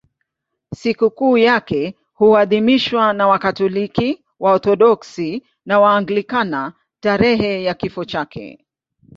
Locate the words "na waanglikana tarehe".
5.65-7.63